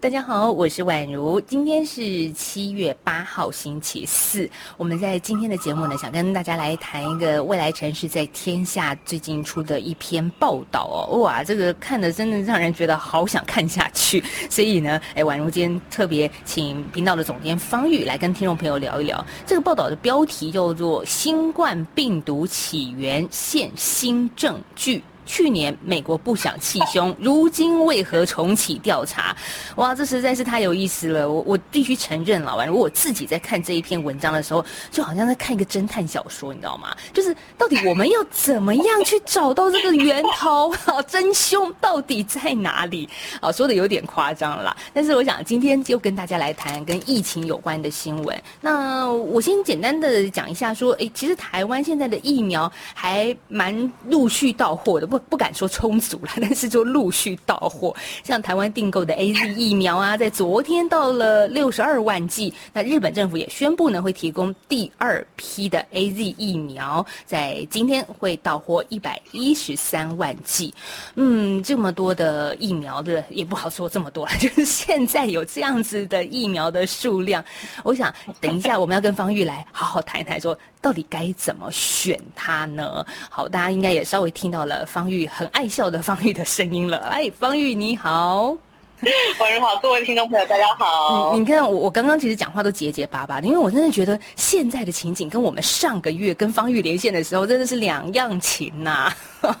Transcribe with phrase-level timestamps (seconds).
[0.00, 1.40] 大家好，我是宛如。
[1.40, 4.48] 今天是七月八号，星期四。
[4.76, 11.18] 我们在今天的节目呢，想跟大家来谈一个未来城市在天下最近出的一篇报道哦。
[11.18, 14.22] 哇，这个看的真的让人觉得好想看下去。
[14.48, 24.98] 所以呢，哎，宛如今天特别请频道的总监方玉来跟听众朋友聊一聊这个报道的标题叫做《新冠病毒起源现新证据》。
[25.28, 29.36] 去年美国不想气凶，如今为何重启调查？
[29.76, 31.30] 哇，这实在是太有意思了！
[31.30, 36.96] 我我必须承认，老王，如果我自己在看这一篇文章的时候，就好像在看一个侦探小说，你知道吗？
[37.12, 40.70] 就是到底我们要怎么样去找到这个源头？
[40.70, 43.06] 好，真凶到底在哪里？
[43.42, 44.74] 啊，说的有点夸张了。
[44.94, 48.42] 但是我想今天就跟大家来谈跟疫情有关的新闻。
[48.62, 55.17] 那我先简单的讲一下，说，哎，其实台湾现在的疫苗还蛮陆续到货的，不。
[55.18, 57.94] 不敢说充足了， 但是就陆续到货。
[58.24, 62.52] 像台湾订购的 A Z 疫苗啊，在昨天到了六十二万剂。
[62.72, 70.72] 那日本政府也宣布呢，会提供第二批的 A Z 疫苗，在今天会到货一百一十三万剂。
[71.14, 77.44] 嗯，这么多的疫苗的也不好说这么多， 就是现在有这样子的疫苗的数量。
[77.82, 80.56] 我想等一下我们要跟方玉来好好谈一谈，说
[80.88, 83.04] 到底该怎么选他呢？
[83.28, 85.10] 好，大家应该也稍微听到了方。
[85.10, 88.56] 玉很爱笑的方玉的声音了，哎，方玉你好，
[89.38, 91.36] 晚上好，各位听众朋友大家好。
[91.38, 99.12] 你看我我刚刚其实讲话都结结巴巴的，因为我真的觉得现在的情景跟我们上个月跟方玉连线的时候真的是两样情呐。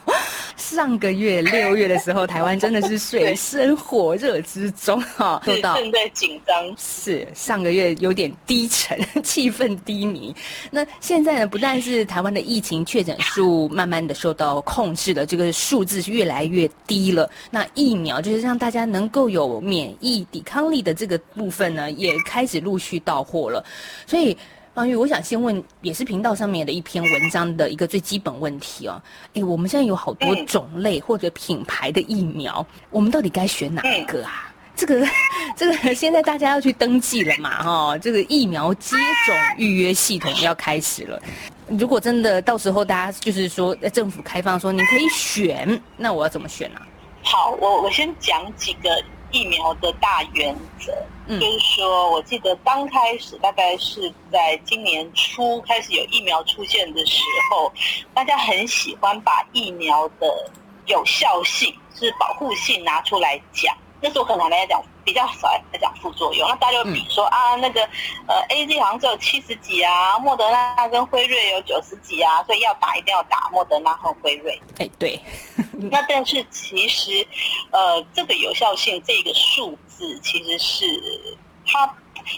[0.56, 6.74] 上个月六月的时候，台湾真的是水深火热之中哈，受到正在紧张。
[6.76, 10.34] 是上个月有点低沉， 气氛低迷。
[10.68, 17.30] 那现在呢，不但是台湾的疫情确诊数慢慢的受到控制的，这个数字是越来越低了。
[17.52, 23.64] 那疫苗就是让大家能够有免疫抵抗力的这个部分呢，也开始陆续到货了。
[24.06, 24.36] 所以。
[24.74, 29.02] 方玉，我想先问，也是频道上面的一篇文章的一个最基本问题哦。
[29.34, 34.54] 哎，我们现在有好多种类或者品牌的疫苗，我们到底该选哪一个啊？
[34.76, 35.04] 这个，
[35.56, 37.60] 这个现在大家要去登记了嘛？
[37.60, 38.94] 哈，这个疫苗接
[39.26, 41.20] 种预约系统要开始了。
[41.66, 46.80] 如果真的到时候大家就是说政府开放说你可以选，那我要怎么选呢？
[47.24, 48.88] 好，我我先讲几个。
[49.30, 50.92] 疫苗的大原则，
[51.38, 57.72] 就是说，我记得刚开始大概是在今年初开始有疫苗出现的时候，
[58.14, 60.50] 大家很喜欢把疫苗的
[60.86, 63.76] 有效性、是保护性拿出来讲。
[64.00, 67.82] 那时候可能来讲比较少来讲副作用，那大家就比说啊，那个
[68.26, 74.60] 呃 A Z 好像只有七十几啊，莫德纳跟辉瑞有九十几啊，所以要打一定要打莫德纳和辉瑞。
[74.78, 75.20] 哎，对。
[75.90, 77.26] 那但是其实，
[77.70, 81.88] 呃，这个有效性这个数字其实是它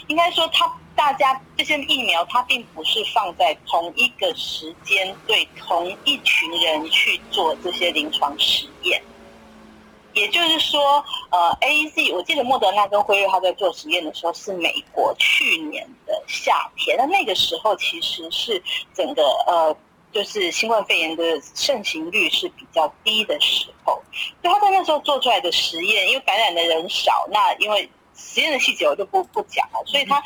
[0.07, 9.01] 应该说它大家这些疫苗它并不是放在同一个时间对同一群人去做这些临床实验。
[10.13, 18.61] 也就是说，呃，A Z，我记得莫德纳跟辉瑞他在做实验的时候是美国去年的夏天，那那个时候其实是
[18.93, 19.75] 整个呃，
[20.11, 21.23] 就是新冠肺炎的
[21.55, 24.01] 盛行率是比较低的时候，
[24.41, 30.21] 所以他在那时候做出来的实验，因为感染的人少，那因为实验的细节我就不不讲了，所以他。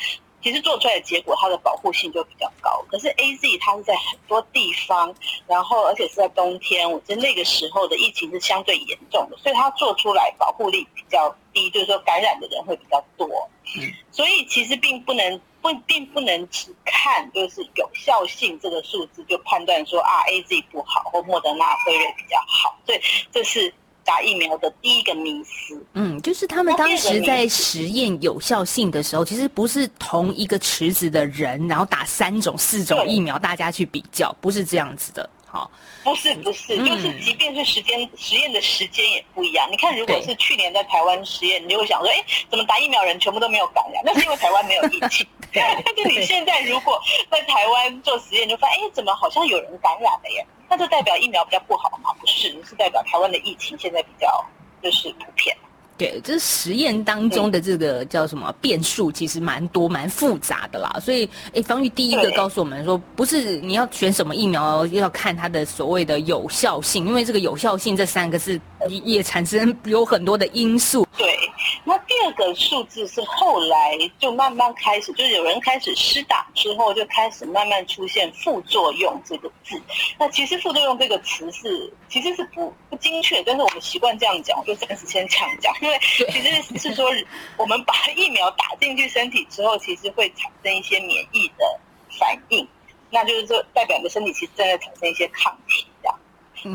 [0.46, 2.86] 其实做出来的结果，它的保护性就比较高。
[2.88, 5.12] 可是 A Z 它是在很多地方，
[5.48, 13.28] 然后而且是在冬天，我觉得那个时候的疫情是相对严重的，所以它做出来保护力比较低，就是说感染的人会比较多。
[13.76, 22.78] 嗯，所以其实并不能不并不能只看就是有效性这个数字就判断说啊 A Z 不好或莫德纳辉瑞比较好。
[22.86, 23.02] 所以
[23.32, 23.74] 这是。
[24.06, 35.28] 打疫苗的第一个迷思，嗯，就是他们当时在实验有效性的时候，其实不是同一个池子的人，然后打三种、四种疫苗，大家去比较，不是这样子的。
[35.55, 35.72] 好，
[36.03, 39.66] 不是不是，就是即便是时间实验的时间也不一样。
[39.72, 44.03] 你看，如果是去年在台湾实验，你就会想说，哎，怎么打疫苗人全部都没有感染？
[44.05, 45.25] 那是因为台湾没有疫情。
[45.55, 50.46] 但是你现在如果在台湾做实验，就发现，哎，怎么好像有人感染了耶？
[50.67, 52.13] 那就代表疫苗比较不好吗？
[52.19, 54.46] 不是，是代表台湾的疫情现在比较
[54.84, 55.55] 就是普遍。
[55.97, 61.00] 对，这实验当中的这个叫什么变数，其实蛮多、蛮复杂的啦。
[61.02, 68.59] 所以，哎，方玉第一个告诉我们说，不是你要选什么疫苗，要看它的所谓的有效性，因为这个有效性这三个字
[68.90, 71.08] 也产生有很多的因素。
[71.17, 71.37] 对，
[71.84, 79.82] 那第二个数字是后来就慢慢开始，就是有人开始施打之后，就开始慢慢出现副作用这个字。
[80.20, 87.09] 那其实副作用这个词是其实是不不精确，但是我们习惯这样讲，我就暂时先这样讲，因为其实是说
[87.58, 91.79] 我们把疫苗打进去身体之后，其实会产生一些免疫的
[92.20, 92.67] 反应，
[93.09, 95.85] 那就是说代表你的身体其实正在产生一些抗体，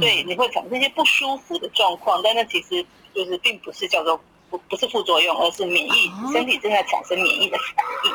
[0.01, 2.85] 对，你会产生一些不舒服的状况，但那其实
[3.15, 4.21] 就是并不是叫做。
[4.51, 8.11] 不不是副作用，而是免疫身体正在产生免疫的反应。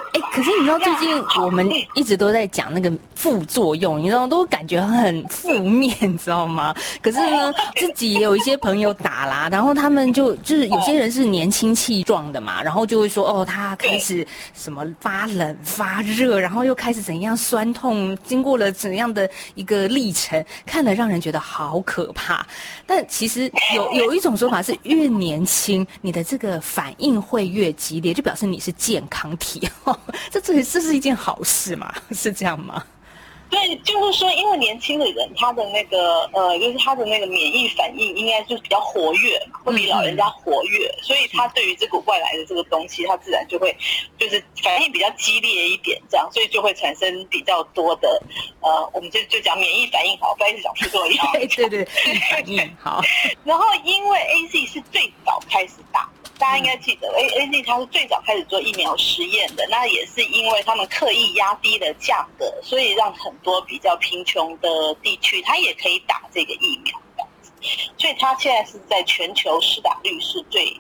[0.45, 6.73] 哎，可是你知道最近我们一直都在讲那个副作用，你知道都感觉很负面，你知道吗？
[7.01, 22.45] 可是呢，自己也有一些朋友打啦，然后他们就就是有些人是年轻气壮的嘛，然后就会说哦，他开始什么发冷发热，然后又开始怎样酸痛，经过了怎样的一个历程，看了让人觉得好可怕。
[22.85, 26.23] 但其实有 有一种说法是，越年轻你的。
[26.25, 29.61] 这个反应会越激烈，就表示你是健康体，
[30.41, 31.93] 这这这是一件好事嘛？
[32.11, 32.83] 是这样吗？
[33.47, 43.73] 对，就是说，因为年轻的人，他的那个呃，就是他的那个免疫反应应该就是比较活跃嘛，会比老人家活跃，所以他对于这个外来的这个东西，他自然就会
[44.17, 48.21] 就是反应比较激烈一点，这样，所以就会产生比较多的
[48.61, 51.17] 呃，我们就就讲免疫反应好，不好意思讲副作用。
[51.55, 51.85] 对对，
[52.31, 52.99] 反应好。
[53.45, 56.09] 然后因为 A Z 是最早开始打。
[56.37, 66.99] 大家应该记得，A A Z 它是最早开始做疫苗实验的，那也是因为他们刻意压低了价格，所以让很多比较贫穷的地区，它也可以打这个疫苗，
[67.97, 70.75] 所以它现在是在全球施打率是最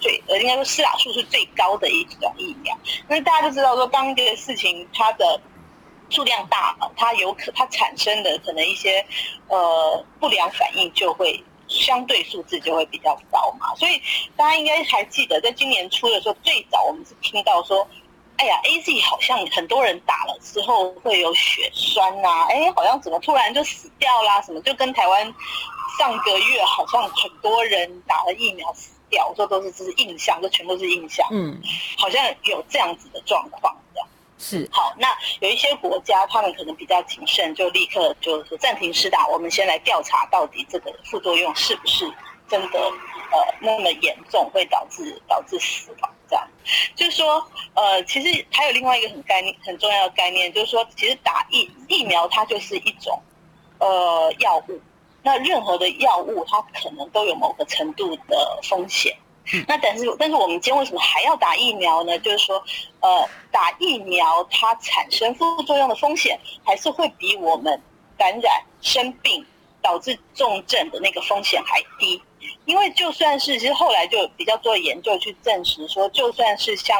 [0.00, 2.74] 最呃，应该说施打数是最高的一种疫苗。
[3.06, 5.38] 那大家都知道说，当一个事情它的
[6.08, 9.04] 数量大了，它有可它产生的可能一些
[9.48, 11.44] 呃不良反应就会。
[11.74, 14.00] 相对数字就会比较高嘛，所以
[14.36, 17.86] 大家应该还记得，在今年初的时候，最早我们是听到说，
[18.36, 24.40] 哎呀，A Z 好像很多人打了之后会有血栓呐，哎，好像怎么突然就死掉啦？
[24.42, 25.34] 什么就跟台湾
[25.98, 31.60] 上个月好像很多人打了疫苗死掉，我说都是只是印象，这全都是印象，嗯，
[31.98, 33.76] 好像有这样子的状况。
[34.36, 35.08] 是好，那
[35.40, 39.26] 有一些国家，他们可能比较谨慎，就立刻就是暂停施打。
[39.28, 42.04] 我们先来调查到底这个副作用是不是
[42.48, 46.46] 真的呃那么严重，会导致导致死亡这样。
[46.96, 53.22] 就是说，呃，其实还有另外一个很概念很重要的概念，就是说，其实打疫疫苗它就是一种
[53.78, 54.80] 呃药物，
[55.22, 59.16] 那任何的药物它可能都有某个程度的风险。
[59.68, 62.18] 那但是，但是我们今天为什么还要打疫苗呢？
[62.20, 62.64] 就是说，
[63.00, 67.80] 呃，打疫苗它产生副作用的风险，还是会比我们
[68.16, 69.44] 感染生病
[69.82, 72.20] 导致重症的那个风险还低。
[72.64, 76.98] 因为就算是，其实后来就比较做研究去证实说，就算是像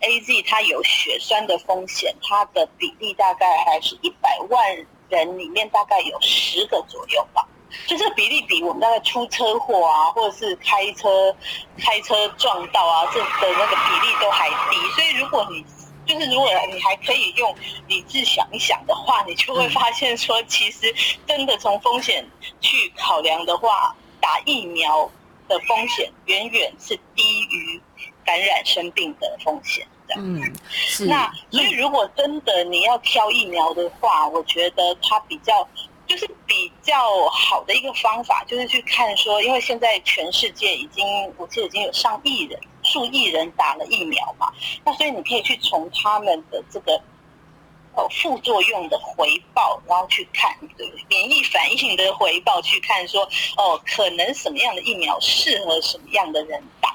[0.00, 7.46] A Z 它有血栓的风险，它的比例大概还是一百万人里面大概有十个左右吧。
[7.86, 11.34] 就这个比例比我们大概出车祸啊，或者是开车
[11.76, 14.76] 开车撞到啊，这的那个比例都还低。
[14.94, 15.64] 所以如果你
[16.06, 17.54] 就是如果你还可以用
[17.86, 20.94] 理智想一想的话，你就会发现说，其实
[21.26, 22.26] 真的从风险
[22.60, 25.10] 去考量的话，打疫苗
[25.48, 27.80] 的风险远远是低于
[28.24, 30.14] 感染生病的风险的。
[30.18, 31.06] 嗯，是。
[31.06, 35.68] 那所以如果真的你要挑疫苗的话，我觉得它比较。
[36.14, 41.04] 就是比较好的一个方法，就是去看说，因为现在全世界已经，
[41.36, 44.52] 我记得已经有上亿人、数亿人打了疫苗嘛，
[44.84, 46.92] 那所以你可以去从他们的这个
[47.96, 56.94] 呃副作用的回报，然后去看对免疫反应的回报，去看说哦，可能什么样的疫苗适合什么样的人打。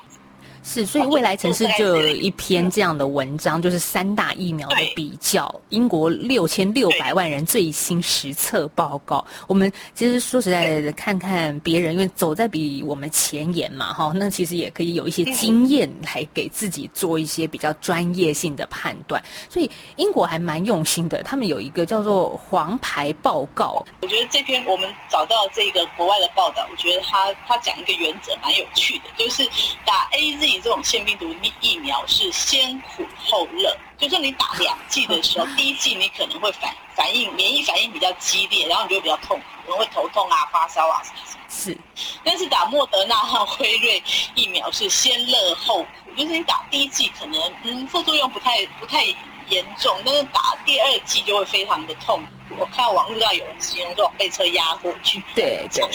[0.71, 9.25] 是，所以未来城市就有一篇这样的文章，就是三大疫苗的比较，英国六千六百万人最新实测报告。
[9.47, 19.19] 我们其实说实在的，看看别人，因为走在比我们前沿嘛，哈，那其实也可以有一些经验来给自己做一些比较专业性的判断。
[19.49, 23.83] 所以英国还蛮用心的，他们有一个叫做黄牌报告。
[24.01, 29.43] 我觉得这篇我们找到这个国外的报道，我觉得他他讲一个原则蛮有趣的，就是
[29.83, 30.58] 打 A Z。
[30.61, 41.39] 这种腺病毒疫疫苗是先苦后乐，就是你打两剂的时候，第一剂你可能会反反应免疫反应比较激烈，然后你就会比较痛苦，可能会头痛啊、发烧啊什么什么。
[41.49, 41.77] 是，
[42.23, 44.03] 但是打莫德纳和辉瑞
[44.35, 49.03] 疫苗是先乐后苦，就是你打第一剂可能嗯副作用不太不太
[49.47, 52.55] 严重，但是打第二剂就会非常的痛苦。
[52.57, 55.23] 我看网络上有人形容说被车压过去。
[55.35, 55.87] 对对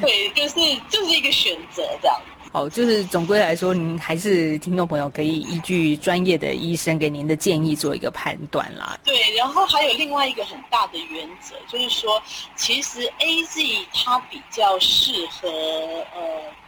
[0.00, 2.20] 对，对， 就是就是一个选择这样。
[2.56, 8.98] 好，就是总归来说，您还是听众朋友可以依据专业的医生给您的建议做一个判断啦。
[9.04, 12.18] 对，然后还有另外一个很大的原则，就是说，
[12.54, 13.60] 其实 A Z
[13.92, 16.20] 它比较适合呃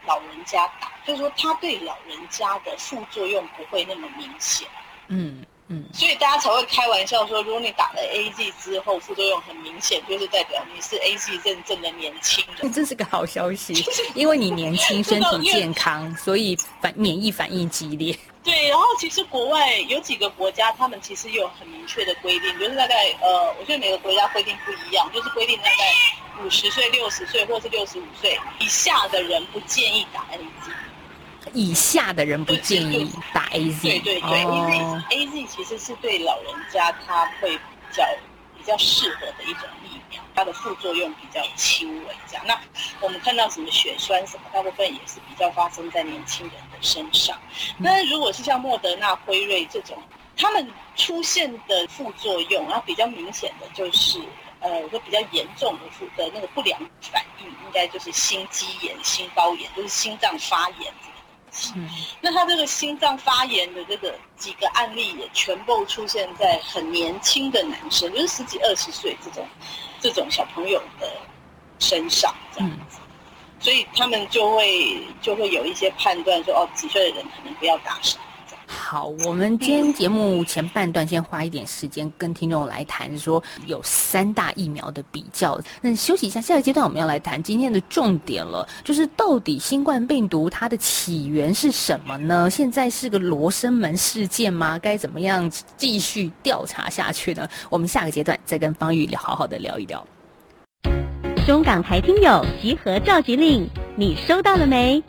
[0.05, 4.67] 老人家打，就是说它对老人家的副作用不会那么明显。
[5.07, 12.73] 嗯嗯，所以大家才会开玩笑说，如果你打了 A Z 之后副作用很明显，就是代表你是 A Z 认证的年轻人。
[12.73, 13.85] 这是个好消息，
[14.15, 18.17] 因为你年轻、 身体健康，所以反免疫反应激烈。
[18.43, 30.71] 对，然后其实国外有几个国家，他们其实有很明确的规定，就是大概呃，我觉得每个国家规定不一样，就是规定大概五十岁、六十岁或是六十五岁以下的人不建议打 A Z。
[31.53, 33.81] 以下的人不建议打 A Z。
[33.81, 34.77] 对对对因为
[35.11, 38.03] A Z 其实是对老人家他会比较
[38.57, 42.15] 比较适合的一种疫苗，它的副作用比较轻微。
[42.27, 42.59] 这样，那
[43.01, 47.37] 我们看到什么血栓什么，大部分也是比较发生在年轻人的身上。
[47.77, 49.97] 那如果是像莫德纳、辉瑞这种，
[50.37, 54.21] 他们出现的副作用，然后比较明显的就是，
[54.59, 60.93] 呃，说比较严重的副的那个不良反应，应该就是心肌炎、心包炎，就是心脏发炎。
[61.03, 61.09] 嗯，
[62.21, 69.47] 那他这个心脏发炎的这个几个案例也全部出现在很年轻的男生，就是十几二十岁这种
[69.99, 71.11] 这种小朋友的
[71.79, 72.99] 身上这样子，
[73.59, 78.23] 所以他们就会就会有一些判断说，哦，几岁的人可能不要打什么。
[78.71, 85.59] 好，我们今天节目前半段先花一点时间跟听众来谈，说有三大疫苗的比较。
[85.81, 92.47] 那休息一下，下个阶段我们要来谈今天的重点了，就是到底新冠病毒它的起源是什么呢？
[92.47, 94.77] 现在是个罗生门事件吗？
[94.77, 97.47] 该怎么样继续调查下去呢？
[97.71, 100.05] 我们下个阶段再跟方玉，好好的聊一聊。
[101.47, 105.03] 中港台听友集合召集令，你收到了没？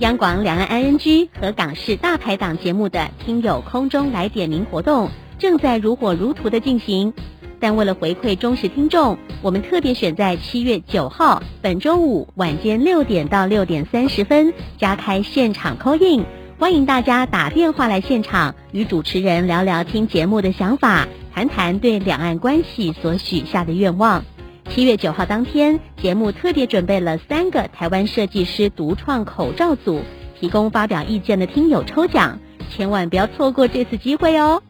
[0.00, 5.08] 央广两岸 ING 和港式大排档节目的听友空中来点名活动
[5.38, 7.12] 正在如火如荼的进行，
[7.60, 16.24] 但为了回馈忠实听众，我们特别选在七月九号本周五晚间六点到六点三十分加开现场 call in，
[16.58, 24.24] 欢迎大家打电话来现场与主持人聊聊听节目的想法，谈谈对两岸关系所许下的愿望。
[24.70, 30.00] 七月九号当天，节目特别准备了三个台湾设计师独创口罩组，
[30.40, 32.40] 提供发表意见的听友抽奖，
[32.70, 34.62] 千万不要错过这次机会哦！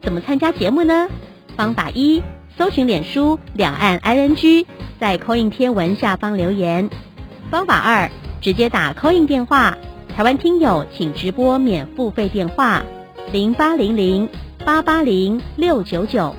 [0.00, 1.08] 怎么参加节目呢？
[1.54, 2.22] 方法一：
[2.56, 4.64] 搜寻脸书两岸 ING，
[4.98, 6.88] 在 Coin 天文下方留言。
[7.50, 9.76] 方法二：直接打 Coin 电话，
[10.16, 12.82] 台湾听友请直拨免付费电话
[13.32, 14.30] 零八零零
[14.64, 16.34] 八八零六九九。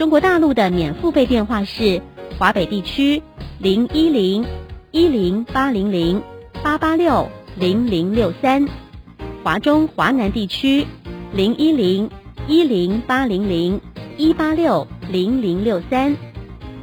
[0.00, 2.00] 中国大陆的免付费电话是
[2.38, 3.22] 华北地区
[3.58, 4.46] 零一零
[4.92, 6.22] 一零八零零
[6.62, 8.66] 八八六零零六三，
[9.44, 10.86] 华中华南地区
[11.34, 12.08] 零一零
[12.48, 13.78] 一零八零零
[14.16, 16.16] 一八六零零六三，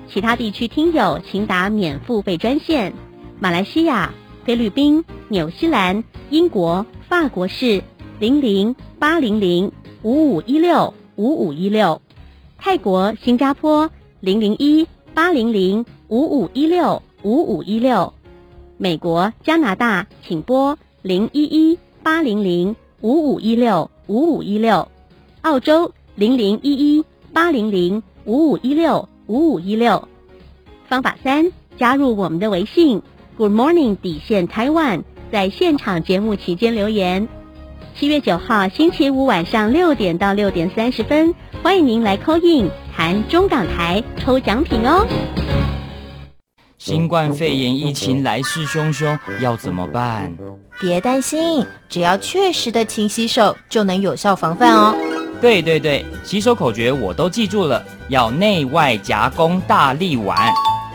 [0.07, 2.93] 其他地区听友请打免付费专线。
[3.39, 4.13] 马来西亚、
[4.45, 7.81] 菲律宾、纽西兰、英国、法国是
[8.19, 9.71] 零零八零零
[10.03, 11.99] 五五一六五五一六。
[12.57, 18.13] 泰国、新加坡零零一八零零五五一六五五一六，
[18.77, 24.87] 美国、加拿大请拨零一一八零零五五一六五五一六，
[25.41, 30.07] 澳洲零零一一八零零五五一六五五一六。
[30.87, 33.01] 方法三：加入我们的微信
[33.37, 37.27] Good Morning 底线 Taiwan，在现场节目期间留言。
[37.99, 41.33] 七月九号星期五晚上六点到六点三十分。
[41.63, 45.03] 欢迎您来 call in 谈中港台抽奖品哦。
[46.77, 50.31] 新冠肺炎疫情来势汹汹，要怎么办？
[50.79, 54.95] 别担心，只要确实的勤洗手，就能有效防范哦。
[55.41, 60.37] 对对对，洗手口诀我都记住了，要内外夹攻大力丸。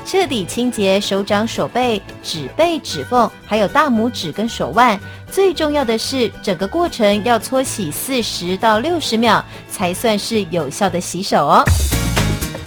[0.05, 4.99] 彻底清洁手掌、手背、指背、指缝，还有大拇指跟手腕。
[5.31, 11.65] 最重要的是，整个过程要搓洗四十到六十秒，才算是有效的洗手哦。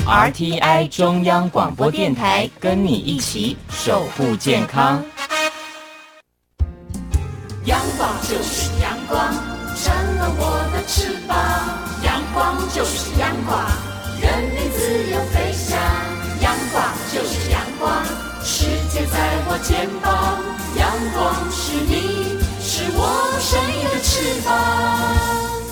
[0.07, 5.03] RTI 中央广播电台，跟你一起守护健康。
[7.65, 9.33] 阳光就是阳光，
[9.75, 11.35] 成了我的翅膀。
[12.03, 13.65] 阳光就是阳光，
[14.21, 15.77] 任你自由飞翔。
[16.41, 16.83] 阳光
[19.59, 20.39] 肩膀。
[20.77, 22.99] 阳光是你，是我
[23.39, 25.64] 生命的翅膀。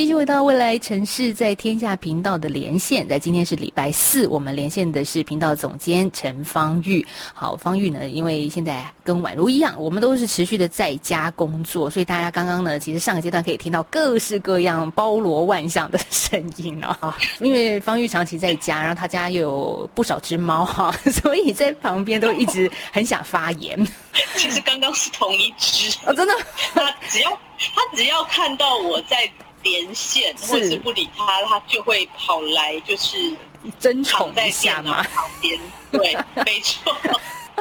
[0.00, 7.06] 继续回到未来城市在天下频道的连线，在今天是礼拜四，我们连线的是频道总监陈方玉。
[7.34, 17.14] 好，方玉呢，因为现在跟宛如一样，我们都是持续的在家工作，所以大家刚刚呢，其实上个阶段可以听到各式各样包罗万象的声音哦。
[17.38, 23.86] 因为方玉长期在家，然后他家又有不少只猫哈， 所以在旁边都一直很想发言。
[24.34, 26.32] 其实刚刚是同一只，哦，真的，
[26.72, 29.30] 他只要他只要看到我在
[29.62, 33.34] 连线，或者是不理他，他就会跑来，就是
[33.78, 35.02] 争宠躺在电脑嘛。
[35.02, 35.60] 旁边。
[35.90, 36.96] 对， 没错。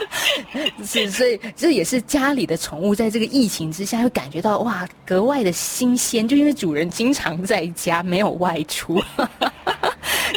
[0.85, 9.01] 是，所以这也是家里的宠物在这个疫情之下，会感觉到哇格外的新鲜，就因为主人经常在家，没有外出。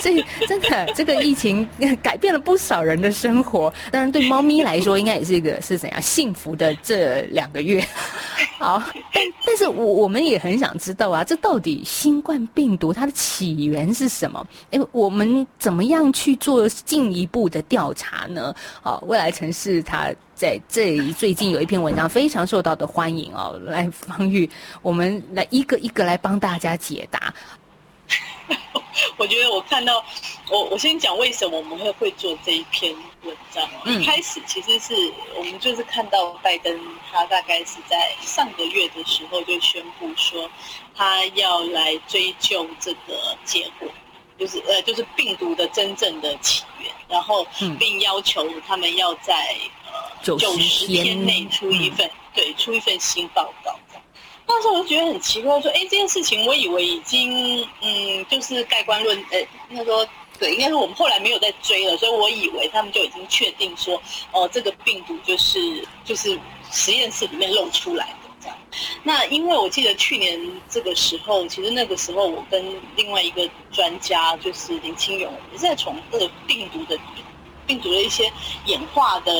[0.01, 1.69] 所以真的，这个疫情
[2.03, 3.73] 改变了不少人的生活。
[3.91, 7.87] 当然，对猫咪来说，应该也是一个是怎样幸福的这两个月。
[8.59, 14.45] 好，但但是我我们也很想知道啊，这到底新冠病毒它的起源是什么？
[14.71, 18.55] 哎，我们怎么样去做进一步的调查呢？
[18.81, 24.49] 好，未来城市它在这最近有一篇文章非常受到的欢迎哦，来方玉，
[24.81, 27.33] 我们来一个一个来帮大家解答。
[29.17, 30.05] 我觉得我看到，
[30.51, 32.95] 我我先讲为什么我们会会做这一篇
[33.25, 33.69] 文章。
[33.85, 34.95] 嗯一开始其实是
[35.37, 36.75] 我们就是看到拜登，
[37.11, 40.49] 他大概是在上个月的时候就宣布说，
[40.95, 43.89] 他要来追究这个结果，
[44.43, 49.57] 就是呃就是病毒的真正的起源，然后嗯并要求他们要在
[49.87, 53.73] 呃90九十天天内出一嗯份、对出一份新报告。
[54.49, 60.05] 那时候我就觉得很奇怪，说，哎，这件事情我以为已经，嗯，就是盖棺论，呃，那说
[60.41, 66.37] 对，应该是我们后来没有再追了，所以我以为他们就已经确定说，哦、这个病毒就是就是
[66.73, 68.13] 实验室里面漏出来。
[69.03, 76.99] 那因为我记得去年这个时候，其实那个时候我跟另外一个专家就是林清勇，也是在从这个病毒的
[77.67, 78.33] 病毒的一些
[78.67, 79.33] 演化的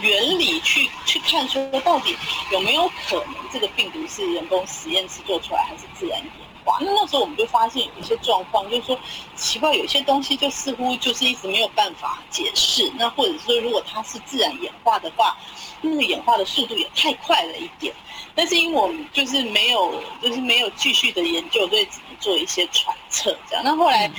[0.00, 2.16] 原理去去看，说到底
[2.52, 6.30] 有没有可能这个病毒是人工实验室做出来，还是自然演
[6.68, 6.76] 化？
[6.82, 9.00] 那那时候我们就发现有一些状况，就是说
[9.34, 12.92] 奇怪，有些东西就似乎就是一直没有办法解释。
[12.98, 15.34] 那或者说，如果它是自然演化的话，
[15.80, 17.94] 那个演化的速度也太快了一点。
[18.34, 23.64] 但是因为我们就是没有，就是没有继续的研究，所以只能做一些揣测这样。
[23.64, 24.10] 那后来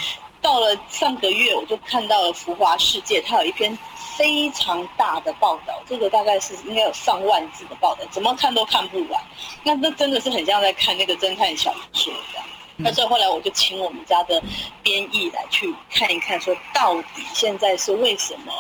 [0.42, 3.78] 到了上个月，我就看到了《浮华世界》，它有一篇
[4.20, 9.24] 非常大的报道，这个大概是应该有上万字的报道，怎么看都看不完。
[9.64, 12.46] 那那真的是很像在看那个侦探小说这样。
[12.76, 14.44] 那所以后来我就请我们家的
[14.84, 18.52] 编译来去看一看，说到底现在是为什么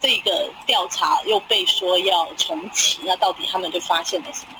[0.00, 2.98] 这个调查又被说要重启？
[3.04, 4.54] 那到底他们就发现了什么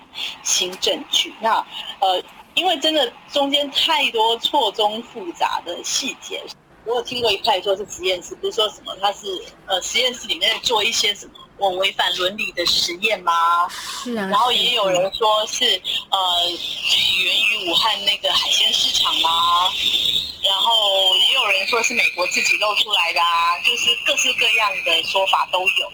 [0.44, 1.34] 新证据？
[1.40, 1.56] 那
[1.98, 2.22] 呃，
[2.54, 6.40] 因为真的中间太多错综复杂的细节。
[6.88, 9.26] 我有听过一派说是实验室，不是说什么他是
[9.66, 13.68] 呃实验室里面做一些什么我违反伦理的实验吗？
[13.68, 15.66] 是啊，然后也有人说是
[16.08, 16.18] 呃
[16.56, 19.68] 起源于武汉那个海鲜市场吗？
[20.42, 25.92] 然后也有人说是美国自己露出来的啊，就是各式各样的说法都有。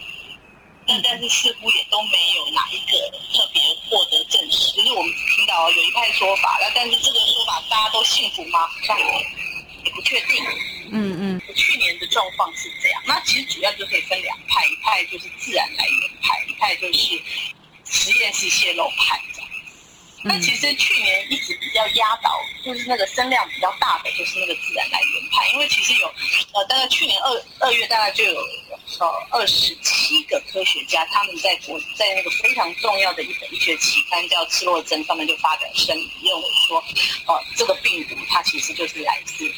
[0.86, 8.68] 但但是似乎也都没有哪一个特别获得证实，就是我们只听到有一派说法，那但是这个说法大家都信服吗？
[9.84, 10.44] 也也不确定。
[10.90, 17.20] 嗯嗯去年的状况是这样，那其实主要就可以分两派，一派就是自然来源派，一派就是
[17.84, 19.50] 实验室泄露派这样。
[20.26, 26.06] 那其实去年一直比较压倒，就是那个声量比较大的，就是那个自然来源派，因为其实有
[26.52, 28.40] 呃，大概去年二二月大概就有
[29.00, 36.82] 呃二十七个科学家，他们在国在那个非常重要的一本医学期刊叫《赤洛针》上面就发表声明，认为说，
[37.26, 39.52] 呃，这个病毒它其实就是来自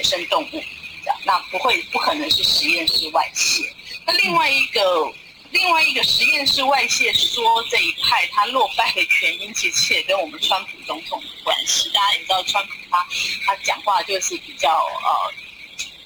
[0.00, 0.64] 野生动物，
[1.04, 3.62] 这样，那不会不可能是实验室外泄。
[4.06, 5.12] 那另外一个。
[5.52, 11.90] 另外一个实验室外泄说这一派他落败的原因，其实也跟我们川普总统有关系。
[11.90, 13.04] 大家也知道，川普他
[13.44, 15.34] 他讲话就是比较呃，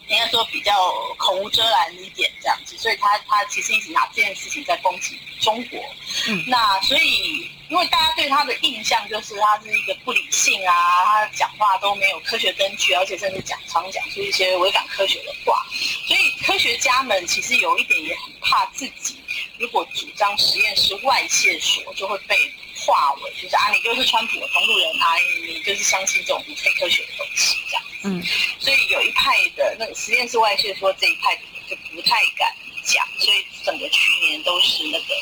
[0.09, 0.73] 应该说比较
[1.17, 5.81] 口无遮拦一点这样子，所以他他其实一直拿这件事情在攻击中国。
[6.29, 15.65] 嗯那所以因为大家对他的印象就是他是一个不理性啊，他讲话都没有科学根据，而且甚至讲常讲出一些违反科学的话，
[16.07, 19.17] 所以科学家们其实有一点也很怕自己。
[19.59, 22.37] 如果主张实验室外泄说，就会被
[22.77, 27.85] 化为就是啊，你就是川普的同路人啊，你你就是相信这种非科学的东西这样。
[28.07, 28.23] 嗯，
[28.59, 28.77] 所以
[29.15, 31.37] 派的那实验室外泄说这一派
[31.69, 32.53] 就不太敢
[32.85, 35.15] 讲，所以整个去年都是那个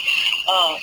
[0.46, 0.78] 呃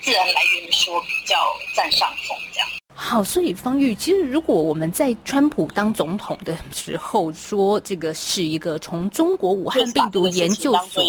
[0.00, 1.36] 自然来源说比较
[1.74, 2.68] 占上风这样。
[2.96, 11.02] 好，所以方玉，其实如果我们在川普当总统的时候说这个是一个从中国武汉病毒研究所，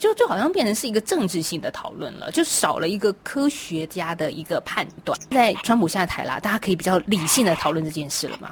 [0.00, 5.16] 就就好像变成是一个政治性的讨论了，就少了一个科学家的一个判断。
[5.30, 8.50] 在川普下台啦，大家可以比较理性的讨论这件事了吗？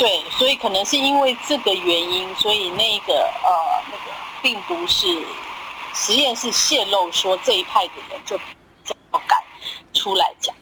[0.00, 3.12] 对，所以可能是因为这个原因，所以那个
[3.44, 5.22] 呃那个病毒是
[5.92, 8.38] 实验室泄露说这一派的人就
[9.10, 9.38] 不敢
[9.92, 10.54] 出来讲。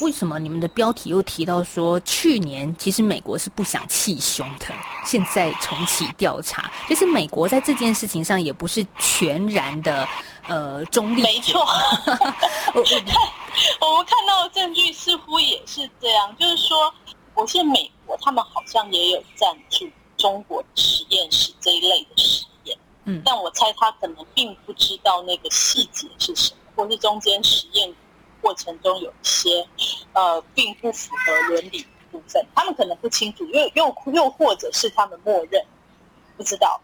[0.00, 4.66] 为什么你们的标题又提到说，去年其实美国是不想气胸的，
[5.04, 10.08] 现在重启调查，就是美国在这件事情上也不是全然的
[10.48, 11.22] 呃中立。
[11.22, 11.60] 没错，
[12.74, 13.14] 我看
[13.80, 16.92] 我们看到的证据似乎也是这样，就是说，
[17.34, 27.92] 我现在美国他们好像也有赞助中国实验室这一类的实验，嗯，但我猜他可能并不知道那个细节是什么，或是中间实验。
[28.42, 29.64] 过程中有一些，
[30.14, 35.64] 呃，并不符合伦理部分，他们可能不清楚，又又又或者是他们默认，
[36.36, 36.80] 不知道。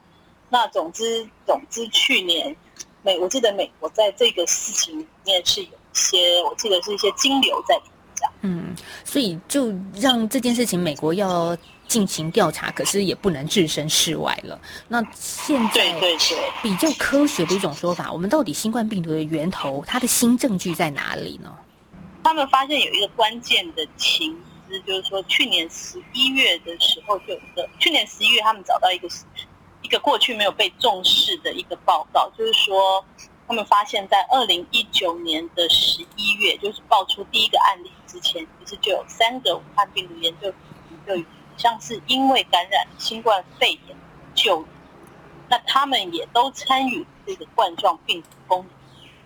[0.51, 2.57] 那总之，总之，去年
[3.03, 7.98] 美，我记得美国在这个事情里面是有一些，我记得是一些金流在里面。
[8.43, 8.75] 嗯，
[9.05, 11.57] 所以就让这件事情美国要
[11.89, 14.61] 进行调查，可是也不能置身事外了。
[14.87, 15.93] 那现在
[16.63, 21.53] 比较科学的一种说法，我们到底新冠病毒的源头，它的新证据在哪里呢？
[22.23, 24.37] 他们发现有一个关键的情
[24.69, 29.09] 资，就是说去年十一月的时候就有一个，去年十一月他们找到一个
[29.83, 33.05] 一个过去没有被重视的一个报告，就是说。
[33.49, 40.53] 他们发现，在二零一九年的十一月，就是爆出第一个案例之前，其实就有三个武汉病毒研究
[41.07, 41.25] 就
[41.57, 43.97] 像是因为感染新冠肺炎
[44.35, 44.63] 就，
[45.49, 48.67] 那他们也都参与这个冠状病毒攻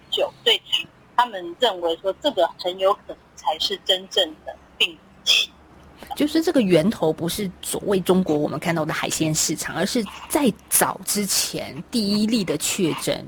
[0.09, 0.63] 救，所以
[1.17, 5.51] 他们认为说这个很有可能才是真正的病毒起，
[6.15, 13.27] 就是这个源头不是所谓中国我们看到的海鲜市场，而是在早之前第一例的确诊。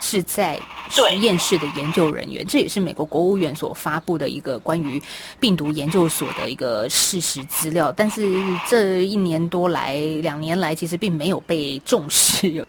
[0.00, 5.02] 是在实验室的研究人员，这也是美国国务院所发布的一个关于
[5.40, 7.92] 病毒研究所的一个事实资料。
[7.92, 12.66] 但是这一年多来、两年来，其实并没有被重视。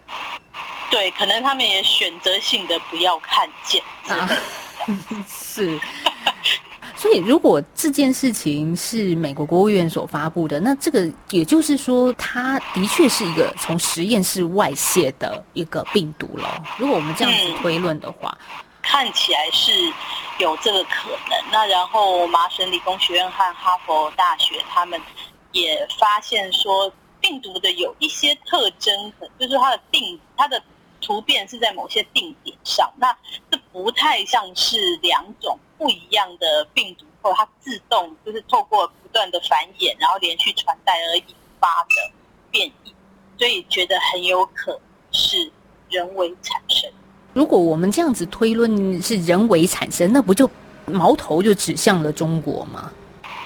[0.89, 3.81] 对，可能他们也选择性的不要看见。
[4.07, 4.29] 啊
[5.27, 5.79] 是。
[6.97, 16.63] 所以，如果这件事情是美国国务院所发布的，那这个也就是说，它的确是一个从实验室外泄的一个病毒了。
[16.77, 18.35] 如果我们这样子推论的话，
[18.81, 19.71] 看起来是
[20.39, 21.51] 有这个可能。
[21.51, 24.99] 那然后，麻省理工学院和哈佛大学他们
[25.51, 30.59] 也发现说，病毒的有一些特征，就是它的病它的
[31.01, 32.91] 突变是在某些定点上。
[32.97, 33.15] 那
[33.49, 35.57] 这不太像是两种。
[35.79, 42.13] 不一样的病毒后，它自动就是透过不断的繁衍，然后连续传代而引发的
[42.49, 42.91] 变异，
[43.37, 44.81] 所以觉得很有可能
[45.11, 45.51] 是
[45.87, 46.89] 人为产生。
[47.33, 50.49] 如果我们这样子推论是人为产生，那不就
[50.87, 52.91] 矛头就指向了中国吗？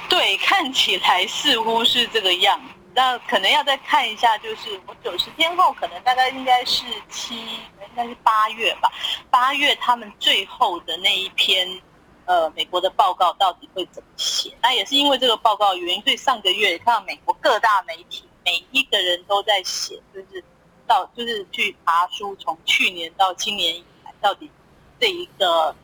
[0.08, 2.70] 对，看起来似乎是这个样子。
[2.93, 8.91] 那可能要再看一下，就是我九十天后，可能大概应该是七，应该是八月吧。
[9.30, 11.82] 八月他们最后的那一篇。
[12.25, 14.56] 呃，美国的报告到底会怎么写？
[14.62, 20.41] 那也是因为这个报告原因，所以上个月看到美国各大媒体每一个人都在写，就是
[20.88, 24.49] 到就是去爬书，从去年到今年以来，到底
[24.97, 25.75] 这一个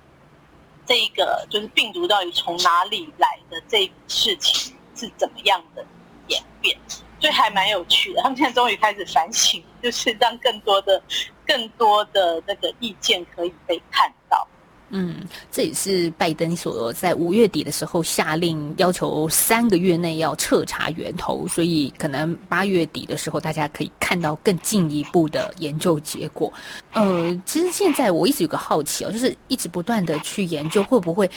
[0.86, 5.86] 这一个就是病毒到底从哪里来的这一事情是怎么样的
[6.28, 6.78] 演变，
[7.20, 8.22] 所以还蛮有趣的。
[8.22, 11.02] 他们现在终于开始反省，就是让更多的
[11.46, 14.48] 更多的那个意见可以被看到。
[14.90, 26.54] 嗯，这也是拜登所在五月底的时候下令要求三个月内要彻查源头，所以可能八月底的时候大家可以看到更进一步的研究结果。
[26.94, 31.30] 呃，其实现在我一直有个好奇哦，就是一直不断的去研究会不会。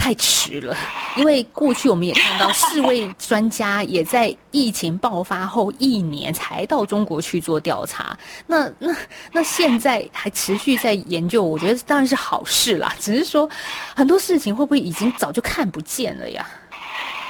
[0.00, 0.74] 太迟了，
[1.14, 8.18] 因为过去我们也看到，世卫专家也在疫情爆发后一年才到中国去做调查。
[8.46, 8.96] 那那
[9.30, 12.92] 那现在还持续在研究，我觉得当然是好事啦。
[12.98, 13.48] 只是说，
[13.94, 16.48] 很多事情会不会已经早就看不见了呀？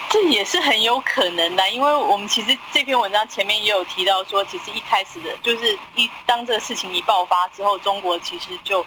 [0.08, 8.86] 这也是很有可能的，因为我们其实这篇文章前面也有提到说，其实一开始的就是一当这个事情一爆发之后，中国其实就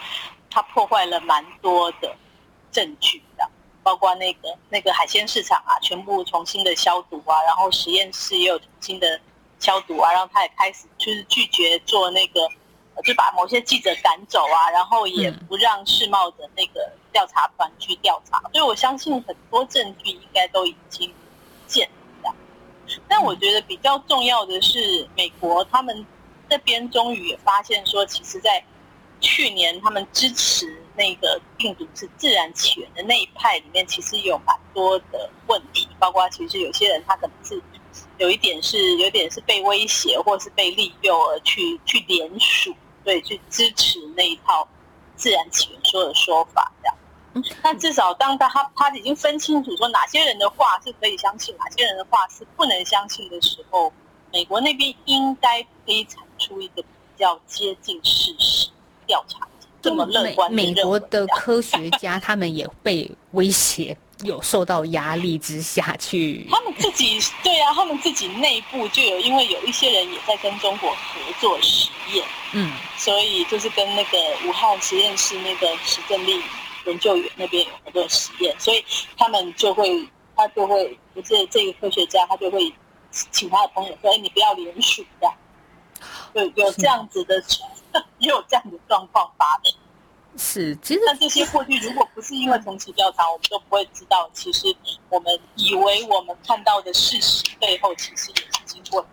[0.49, 2.15] 它破坏了蛮多的
[2.71, 3.21] 证据。
[3.83, 9.19] 包括那个那个海鲜市场啊，全部重新的消毒啊，然后实验室也有重新的
[9.59, 12.39] 消毒啊，然后他也开始就是拒绝做那个，
[13.03, 21.13] 就把某些记者赶走啊，然后也不让世贸的那个调查团去调查，所以我相信很多证据应该都已经
[21.67, 21.87] 见
[22.23, 22.33] 了。
[23.07, 26.05] 但我觉得比较重要的是，美国他们
[26.49, 28.63] 这边终于也发现说，其实，在
[29.23, 37.59] 去年他们支持那个病毒是自然起源的那一派里面，其实有蛮多的问题，包括其实有些人他可能是
[38.17, 44.67] 有一点是有点是被威胁或是被利诱而去去联署，对，去支持那一套
[45.15, 46.97] 自然起源说的说法这样。
[47.63, 53.91] 那至少当他他他已经分清楚说哪些人的话是可以相信，哪些人的话是不能相信的时候，
[54.31, 58.69] 美国那边应该可以产出一个比较接近事实
[59.05, 59.39] 调查
[59.81, 66.47] 这么乐观美美国的科学家他们也被威胁，有受到压力之下去。
[66.51, 76.41] 他们自己对啊，他们自己内部就有，因为有一些人也在跟中国合作实验，嗯，所以就是跟那个武汉实验室那个石正丽
[76.85, 78.85] 研究员那边有合作实验，所以
[79.17, 82.73] 他们就会，他就会，不是这个科学家，他就会
[83.11, 85.35] 请他的朋友说：“哎，你不要联署这样。”
[86.33, 87.41] 有有这样子的，
[88.19, 89.73] 也有这样的状况发生。
[90.35, 94.65] 是，其实但这些过去如果不是因为重启调查，我们都不会知道，其实
[95.09, 99.05] 我们以为我们看到的事实背后，其实也是经过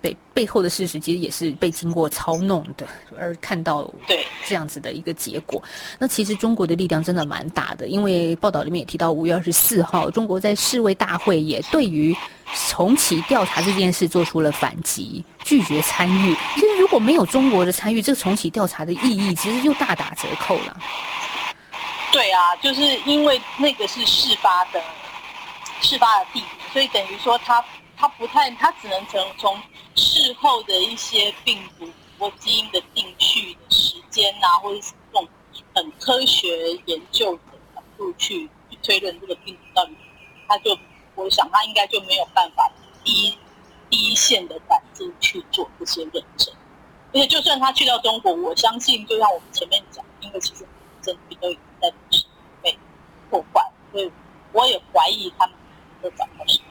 [0.00, 2.86] 背背后的事实，其实也是被经过操弄的，
[3.18, 5.62] 而看到对这样子的一个结果。
[5.98, 12.16] 那其实中国的力量真的蛮大的，因为报道里面也提到，五月二十四号，中国在世卫大会也对于
[12.70, 16.36] 重启调查这件事做出了反击，拒绝参与。
[16.54, 20.76] 其实如果没有中国的参与，这个重启调查的意义其实就大打折扣了。
[22.12, 24.80] 对啊，就是因为那个是事发的
[25.80, 27.62] 事发的地点，所以等于说他
[27.96, 29.60] 他不太，他只能从从
[29.94, 35.28] 事后的一些病毒或基因的定序的时间啊，或者是这种
[35.74, 37.40] 很科学研究的
[37.74, 39.96] 角度去去推论这个病毒到底，
[40.46, 40.76] 他就
[41.14, 42.70] 我想他应该就没有办法
[43.02, 43.38] 第一
[43.88, 46.54] 第一线的反应去做这些认证，
[47.14, 50.66] 而且就算他去到中国，我相信就像我们前面讲，因为其实
[51.00, 51.92] 证据都已经在
[52.62, 52.78] 被
[53.30, 54.12] 破坏，所以
[54.52, 55.56] 我也怀疑他们
[56.02, 56.65] 都找到什么。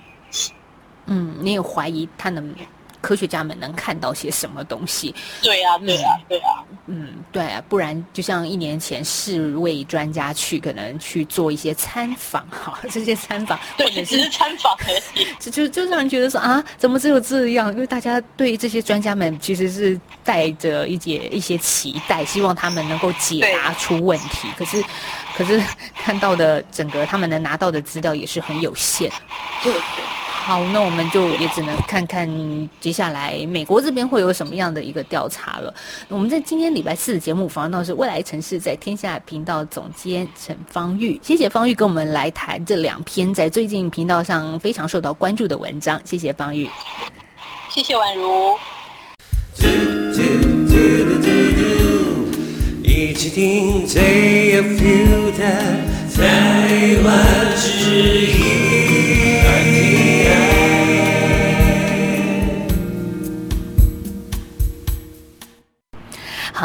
[1.07, 2.53] 嗯，你也怀疑他能
[3.01, 5.13] 科学家们能看到些什么东西？
[5.43, 15.27] 对啊，对啊，对啊，嗯，对啊，不然就像一年前世卫专家去可能去做一些参访，哈， 这些参访或对，者只是参访而已。
[15.39, 17.71] 就就就让人觉得说啊，怎么只有这样？
[17.73, 24.47] 因为大家对这些专家们其实是带着一些一些期待，希望他们能够解答出问题。
[24.57, 24.83] 可是，
[25.37, 25.61] 可是
[25.95, 29.11] 看到的整个他们能拿到的资料也是很有限。
[29.61, 29.81] 对对。
[30.45, 32.29] 好，那我们就也只能看看
[32.79, 35.73] 接下来美国这边会有什么样的一个调查了。
[36.07, 46.69] 我们在今天礼拜四的节目访问到是未来城市在天下频道总监陈方玉，谢谢方玉跟我们来谈这两篇在最近频道上非常受到关注的文章，谢谢方玉。
[47.71, 48.55] 谢谢宛如。
[52.83, 55.43] 一起听最有 feel 的
[56.15, 57.67] 台湾之
[58.27, 58.34] 音。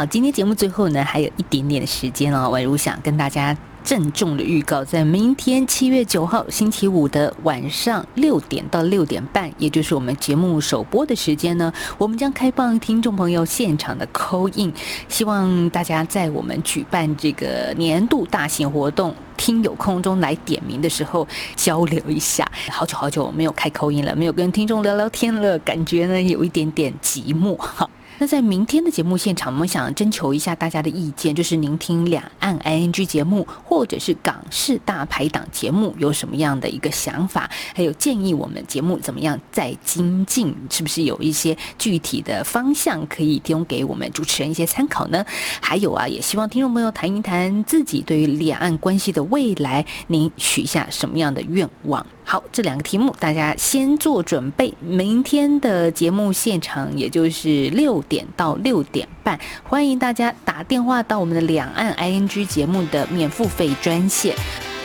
[0.01, 2.49] 好，今天节目最后呢，还有一点点的时间哦。
[2.51, 14.73] 宛如想跟大家郑重的预告，在明天七月九号星期五的晚上六点到六点半，也就是我们节目首播的时间呢，我们将开放听众朋友现场的 call in，
[15.07, 19.13] 希望大家在我们举办这个年度大型活动。
[19.37, 27.87] 听友空中来点名的时候交流一下，好久好久没有开口音了，没有跟听众聊聊天了，感觉呢有一点点寂寞哈。
[28.21, 45.25] 那在明天的节目现场，我们想征求一下大家的意见，就是您听两岸 ING 节目或者是港式大排档节目有什么样的一个想法，还有建议我们节目怎么样再精进，是不是有一些具体的方向可以提供给我们主持人一些参考呢？
[45.59, 52.05] 还有啊，也希望听众朋友谈一谈自己对于两岸关系的未来，您许下什么样的愿望？
[52.31, 54.73] 好，这两个题目大家先做准备。
[54.79, 64.33] 明天的节目现场，也就是六点到六点半，欢迎大家打电话到我们的两岸 ING 节目的免付费专线。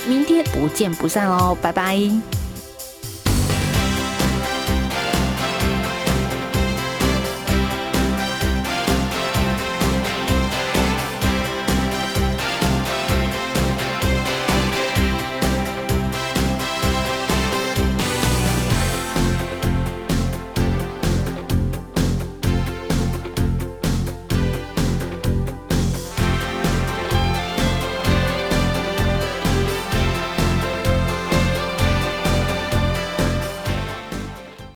[0.09, 2.36] 明天不见不散哦，拜拜。